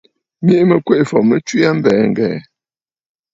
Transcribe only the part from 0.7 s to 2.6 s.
Kweʼefɔ̀ tswe aa a mbɛ̀ɛ̀ ŋ̀gɛ̀ɛ̀.